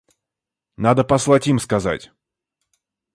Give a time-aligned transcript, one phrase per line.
[0.77, 2.11] Надо послать им сказать.